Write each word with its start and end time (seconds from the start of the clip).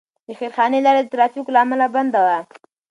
د 0.27 0.29
خیرخانې 0.39 0.79
لاره 0.85 1.01
د 1.03 1.07
ترافیکو 1.13 1.53
له 1.55 1.59
امله 1.63 1.85
بنده 1.95 2.19
وه. 2.25 2.39